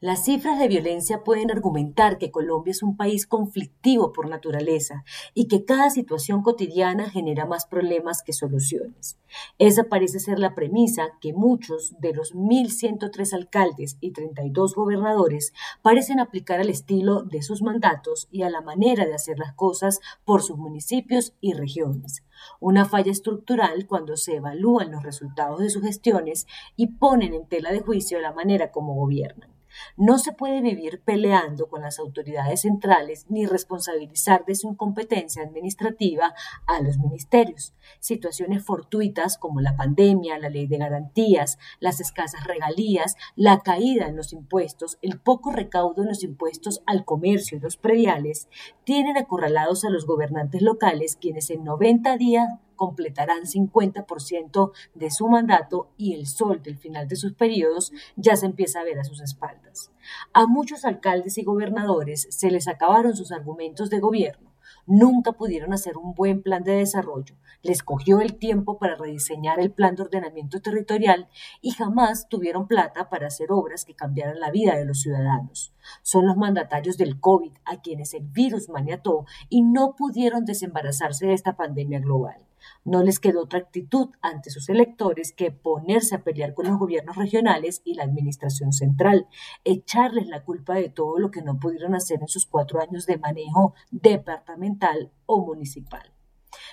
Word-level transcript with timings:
Las 0.00 0.26
cifras 0.26 0.60
de 0.60 0.68
violencia 0.68 1.24
pueden 1.24 1.50
argumentar 1.50 2.18
que 2.18 2.30
Colombia 2.30 2.70
es 2.70 2.84
un 2.84 2.96
país 2.96 3.26
conflictivo 3.26 4.12
por 4.12 4.28
naturaleza 4.28 5.02
y 5.34 5.48
que 5.48 5.64
cada 5.64 5.90
situación 5.90 6.42
cotidiana 6.42 7.10
genera 7.10 7.46
más 7.46 7.66
problemas 7.66 8.22
que 8.22 8.32
soluciones. 8.32 9.18
Esa 9.58 9.88
parece 9.88 10.20
ser 10.20 10.38
la 10.38 10.54
premisa 10.54 11.08
que 11.20 11.32
muchos 11.32 11.96
de 11.98 12.14
los 12.14 12.32
1.103 12.32 13.32
alcaldes 13.34 13.96
y 14.00 14.12
32 14.12 14.76
gobernadores 14.76 15.52
parecen 15.82 16.20
aplicar 16.20 16.60
al 16.60 16.70
estilo 16.70 17.24
de 17.24 17.42
sus 17.42 17.60
mandatos 17.60 18.28
y 18.30 18.42
a 18.42 18.50
la 18.50 18.60
manera 18.60 19.04
de 19.04 19.16
hacer 19.16 19.40
las 19.40 19.54
cosas 19.54 19.98
por 20.24 20.42
sus 20.42 20.58
municipios 20.58 21.34
y 21.40 21.54
regiones. 21.54 22.22
Una 22.60 22.84
falla 22.84 23.10
estructural 23.10 23.88
cuando 23.88 24.16
se 24.16 24.36
evalúan 24.36 24.92
los 24.92 25.02
resultados 25.02 25.58
de 25.58 25.70
sus 25.70 25.82
gestiones 25.82 26.46
y 26.76 26.86
ponen 26.86 27.34
en 27.34 27.48
tela 27.48 27.72
de 27.72 27.80
juicio 27.80 28.20
la 28.20 28.32
manera 28.32 28.70
como 28.70 28.94
gobiernan. 28.94 29.57
No 29.96 30.18
se 30.18 30.32
puede 30.32 30.60
vivir 30.60 31.02
peleando 31.04 31.68
con 31.68 31.82
las 31.82 31.98
autoridades 31.98 32.62
centrales 32.62 33.26
ni 33.28 33.46
responsabilizar 33.46 34.44
de 34.44 34.54
su 34.54 34.68
incompetencia 34.68 35.42
administrativa 35.42 36.34
a 36.66 36.80
los 36.80 36.98
ministerios. 36.98 37.74
Situaciones 38.00 38.64
fortuitas 38.64 39.38
como 39.38 39.60
la 39.60 39.76
pandemia, 39.76 40.38
la 40.38 40.48
ley 40.48 40.66
de 40.66 40.78
garantías, 40.78 41.58
las 41.80 42.00
escasas 42.00 42.44
regalías, 42.44 43.16
la 43.36 43.60
caída 43.60 44.06
en 44.06 44.16
los 44.16 44.32
impuestos, 44.32 44.98
el 45.02 45.20
poco 45.20 45.52
recaudo 45.52 46.02
en 46.02 46.08
los 46.08 46.22
impuestos 46.22 46.82
al 46.86 47.04
comercio 47.04 47.58
y 47.58 47.60
los 47.60 47.76
prediales, 47.76 48.48
tienen 48.84 49.16
acorralados 49.16 49.84
a 49.84 49.90
los 49.90 50.06
gobernantes 50.06 50.62
locales 50.62 51.16
quienes 51.16 51.50
en 51.50 51.64
90 51.64 52.16
días 52.16 52.48
completarán 52.78 53.42
50% 53.42 54.72
de 54.94 55.10
su 55.10 55.28
mandato 55.28 55.90
y 55.98 56.14
el 56.14 56.26
sol 56.26 56.62
del 56.62 56.78
final 56.78 57.06
de 57.08 57.16
sus 57.16 57.34
periodos 57.34 57.92
ya 58.16 58.36
se 58.36 58.46
empieza 58.46 58.80
a 58.80 58.84
ver 58.84 58.98
a 58.98 59.04
sus 59.04 59.20
espaldas. 59.20 59.92
A 60.32 60.46
muchos 60.46 60.86
alcaldes 60.86 61.36
y 61.36 61.42
gobernadores 61.42 62.26
se 62.30 62.50
les 62.50 62.68
acabaron 62.68 63.14
sus 63.14 63.32
argumentos 63.32 63.90
de 63.90 64.00
gobierno. 64.00 64.48
Nunca 64.86 65.32
pudieron 65.32 65.74
hacer 65.74 65.98
un 65.98 66.14
buen 66.14 66.42
plan 66.42 66.64
de 66.64 66.72
desarrollo, 66.72 67.34
les 67.62 67.82
cogió 67.82 68.20
el 68.20 68.36
tiempo 68.36 68.78
para 68.78 68.94
rediseñar 68.94 69.60
el 69.60 69.72
plan 69.72 69.96
de 69.96 70.02
ordenamiento 70.02 70.60
territorial 70.60 71.28
y 71.60 71.72
jamás 71.72 72.28
tuvieron 72.28 72.68
plata 72.68 73.08
para 73.10 73.26
hacer 73.26 73.50
obras 73.50 73.84
que 73.84 73.94
cambiaran 73.94 74.40
la 74.40 74.50
vida 74.50 74.76
de 74.76 74.84
los 74.84 75.00
ciudadanos. 75.02 75.74
Son 76.02 76.26
los 76.26 76.36
mandatarios 76.36 76.96
del 76.96 77.20
COVID 77.20 77.52
a 77.64 77.80
quienes 77.80 78.14
el 78.14 78.24
virus 78.24 78.68
maniató 78.68 79.26
y 79.48 79.62
no 79.62 79.96
pudieron 79.96 80.44
desembarazarse 80.44 81.26
de 81.26 81.34
esta 81.34 81.56
pandemia 81.56 81.98
global. 81.98 82.47
No 82.84 83.02
les 83.02 83.18
quedó 83.18 83.42
otra 83.42 83.58
actitud 83.58 84.10
ante 84.20 84.50
sus 84.50 84.68
electores 84.68 85.32
que 85.32 85.50
ponerse 85.50 86.14
a 86.14 86.24
pelear 86.24 86.54
con 86.54 86.66
los 86.66 86.78
gobiernos 86.78 87.16
regionales 87.16 87.82
y 87.84 87.94
la 87.94 88.04
administración 88.04 88.72
central, 88.72 89.26
echarles 89.64 90.26
la 90.26 90.44
culpa 90.44 90.74
de 90.74 90.88
todo 90.88 91.18
lo 91.18 91.30
que 91.30 91.42
no 91.42 91.58
pudieron 91.58 91.94
hacer 91.94 92.20
en 92.20 92.28
sus 92.28 92.46
cuatro 92.46 92.80
años 92.80 93.06
de 93.06 93.18
manejo 93.18 93.74
departamental 93.90 95.12
o 95.26 95.44
municipal. 95.44 96.17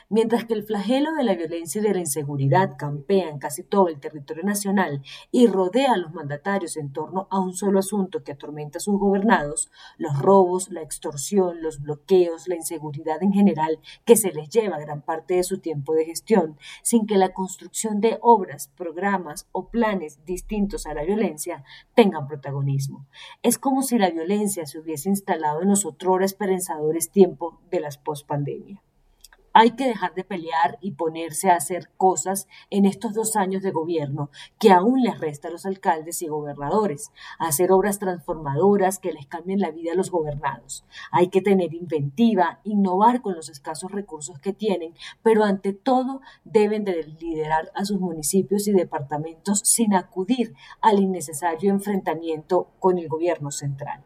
Mientras 0.10 0.46
que 0.46 0.54
el 0.54 0.64
flagelo 0.64 1.14
de 1.14 1.24
la 1.24 1.36
violencia 1.36 1.80
y 1.80 1.84
de 1.84 1.94
la 1.94 2.00
inseguridad 2.00 2.76
campea 2.78 3.30
en 3.30 3.40
casi 3.40 3.64
todo 3.64 3.88
el 3.88 4.00
territorio 4.00 4.44
nacional 4.44 5.02
y 5.32 5.48
rodea 5.48 5.94
a 5.94 5.98
los 5.98 6.14
mandatarios 6.14 6.78
en 6.78 6.94
torno 6.94 7.28
a 7.32 7.40
un 7.40 7.54
solo 7.54 7.80
asunto 7.80 8.24
que 8.24 8.34
atormenta 8.34 8.78
a 8.78 8.82
sus 8.82 9.00
gobernados, 9.00 9.72
los 9.98 10.20
robos, 10.20 10.70
la 10.70 10.82
extorsión, 10.82 11.62
los 11.62 11.82
bloqueos, 11.82 12.48
la 12.48 12.56
inseguridad 12.56 13.22
en 13.24 13.34
general, 13.34 13.80
que 14.06 14.16
se 14.16 14.32
les 14.32 14.50
lleva 14.50 14.80
gran 14.80 15.02
parte 15.02 15.36
de 15.36 15.44
su 15.44 15.60
tiempo 15.60 15.94
de 15.94 16.06
gestión, 16.06 16.58
sin 16.84 17.06
que 17.06 17.18
la 17.18 17.34
construcción 17.34 18.00
de 18.00 18.20
obras, 18.22 18.70
programas 18.76 19.48
o 19.52 19.70
planes 19.70 20.24
distintos 20.26 20.86
a 20.86 20.94
la 20.94 21.04
violencia 21.04 21.64
tengan 21.94 22.28
protagonismo. 22.28 23.08
Es 23.42 23.58
como 23.58 23.82
si 23.82 23.98
la 23.98 24.10
violencia 24.10 24.66
se 24.66 24.80
hubiese 24.80 25.10
instalado 25.10 25.62
en 25.62 25.70
los 25.70 25.86
otrora 25.86 26.26
esperanzadores 26.26 27.12
tiempos 27.12 27.56
de 27.70 27.80
las 27.80 27.98
pospandemia. 27.98 28.82
Hay 29.58 29.72
que 29.72 29.88
dejar 29.88 30.14
de 30.16 30.26
pelear 30.26 30.78
y 30.82 30.92
ponerse 30.92 31.50
a 31.50 31.56
hacer 31.56 31.90
cosas 31.96 32.50
en 32.70 32.84
estos 32.84 33.14
dos 33.14 33.38
años 33.38 33.64
de 33.64 33.72
gobierno 33.72 34.30
que 34.60 34.74
aún 34.74 35.02
les 35.02 35.18
resta 35.18 35.48
a 35.48 35.52
los 35.52 35.66
alcaldes 35.66 36.22
y 36.22 36.28
gobernadores, 36.28 37.14
hacer 37.40 37.72
obras 37.72 37.98
transformadoras 37.98 39.00
que 39.00 39.14
les 39.14 39.28
cambien 39.28 39.62
la 39.62 39.72
vida 39.72 39.94
a 39.94 39.96
los 39.96 40.12
gobernados. 40.12 40.84
Hay 41.10 41.30
que 41.30 41.40
tener 41.40 41.74
inventiva, 41.74 42.60
innovar 42.66 43.22
con 43.22 43.34
los 43.34 43.48
escasos 43.48 43.94
recursos 43.94 44.40
que 44.40 44.52
tienen, 44.52 44.94
pero 45.24 45.46
ante 45.46 45.72
todo 45.72 46.20
deben 46.44 46.84
de 46.84 47.04
liderar 47.04 47.72
a 47.76 47.86
sus 47.86 48.02
municipios 48.02 48.68
y 48.68 48.74
departamentos 48.74 49.62
sin 49.64 49.96
acudir 49.96 50.54
al 50.82 51.00
innecesario 51.00 51.72
enfrentamiento 51.72 52.72
con 52.80 52.98
el 52.98 53.08
gobierno 53.08 53.52
central. 53.52 54.04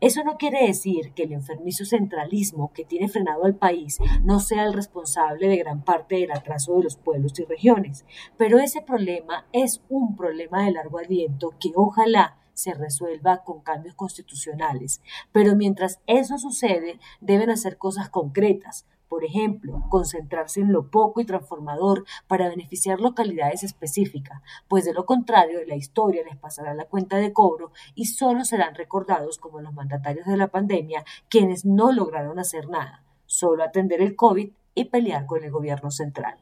Eso 0.00 0.24
no 0.24 0.36
quiere 0.36 0.66
decir 0.66 1.12
que 1.12 1.24
el 1.24 1.32
enfermizo 1.32 1.84
centralismo 1.84 2.72
que 2.72 2.84
tiene 2.84 3.08
frenado 3.08 3.44
al 3.44 3.54
país 3.54 3.98
no 4.22 4.40
sea 4.40 4.64
el 4.64 4.72
responsable 4.72 5.48
de 5.48 5.56
gran 5.56 5.82
parte 5.84 6.16
del 6.16 6.32
atraso 6.32 6.76
de 6.76 6.84
los 6.84 6.96
pueblos 6.96 7.38
y 7.38 7.44
regiones, 7.44 8.04
pero 8.36 8.58
ese 8.58 8.82
problema 8.82 9.46
es 9.52 9.82
un 9.88 10.16
problema 10.16 10.64
de 10.64 10.72
largo 10.72 10.98
aliento 10.98 11.54
que 11.60 11.72
ojalá 11.74 12.36
se 12.60 12.74
resuelva 12.74 13.42
con 13.42 13.60
cambios 13.62 13.94
constitucionales. 13.94 15.00
Pero 15.32 15.56
mientras 15.56 16.00
eso 16.06 16.38
sucede, 16.38 16.98
deben 17.20 17.50
hacer 17.50 17.78
cosas 17.78 18.10
concretas, 18.10 18.86
por 19.10 19.24
ejemplo, 19.24 19.82
concentrarse 19.88 20.60
en 20.60 20.72
lo 20.72 20.88
poco 20.88 21.20
y 21.20 21.24
transformador 21.24 22.04
para 22.28 22.48
beneficiar 22.48 23.00
localidades 23.00 23.64
específicas, 23.64 24.40
pues 24.68 24.84
de 24.84 24.94
lo 24.94 25.04
contrario 25.04 25.58
la 25.66 25.74
historia 25.74 26.22
les 26.22 26.36
pasará 26.36 26.74
la 26.74 26.84
cuenta 26.84 27.16
de 27.16 27.32
cobro 27.32 27.72
y 27.96 28.06
solo 28.06 28.44
serán 28.44 28.76
recordados 28.76 29.38
como 29.38 29.60
los 29.60 29.74
mandatarios 29.74 30.26
de 30.26 30.36
la 30.36 30.46
pandemia 30.46 31.04
quienes 31.28 31.64
no 31.64 31.90
lograron 31.90 32.38
hacer 32.38 32.68
nada, 32.68 33.02
solo 33.26 33.64
atender 33.64 34.00
el 34.00 34.14
COVID 34.14 34.52
y 34.76 34.84
pelear 34.84 35.26
con 35.26 35.42
el 35.42 35.50
gobierno 35.50 35.90
central. 35.90 36.38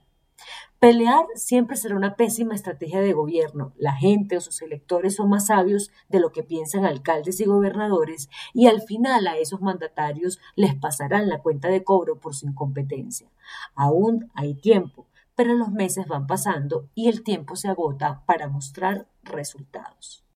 Pelear 0.78 1.26
siempre 1.34 1.76
será 1.76 1.96
una 1.96 2.14
pésima 2.14 2.54
estrategia 2.54 3.00
de 3.00 3.12
gobierno. 3.12 3.72
La 3.76 3.94
gente 3.96 4.36
o 4.36 4.40
sus 4.40 4.62
electores 4.62 5.16
son 5.16 5.28
más 5.28 5.46
sabios 5.46 5.90
de 6.08 6.20
lo 6.20 6.30
que 6.30 6.44
piensan 6.44 6.84
alcaldes 6.84 7.40
y 7.40 7.46
gobernadores 7.46 8.30
y 8.54 8.68
al 8.68 8.82
final 8.82 9.26
a 9.26 9.36
esos 9.38 9.60
mandatarios 9.60 10.38
les 10.54 10.76
pasarán 10.76 11.28
la 11.28 11.42
cuenta 11.42 11.66
de 11.66 11.82
cobro 11.82 12.20
por 12.20 12.36
su 12.36 12.46
incompetencia. 12.46 13.28
Aún 13.74 14.30
hay 14.34 14.54
tiempo, 14.54 15.08
pero 15.34 15.54
los 15.54 15.72
meses 15.72 16.06
van 16.06 16.28
pasando 16.28 16.88
y 16.94 17.08
el 17.08 17.24
tiempo 17.24 17.56
se 17.56 17.66
agota 17.66 18.22
para 18.24 18.46
mostrar 18.46 19.08
resultados. 19.24 20.27